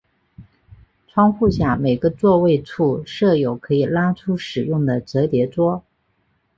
[1.07, 5.83] 窗户下每个座位处设有可以拉出使用的折叠桌。